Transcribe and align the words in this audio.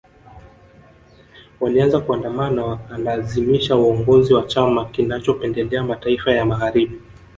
Walianza 1.61 1.99
kuandamana 1.99 2.65
wakalazimisha 2.65 3.75
uongozi 3.75 4.33
wa 4.33 4.43
chama 4.43 4.85
kinachopendelea 4.85 5.83
mataifa 5.83 6.31
ya 6.31 6.45
Magharibi 6.45 6.99